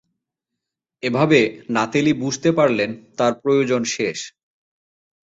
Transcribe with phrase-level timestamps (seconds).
[1.03, 1.39] এভাবে
[1.69, 4.17] নাতেলী বুঝতে পারলেন তার প্রয়োজন শেষ।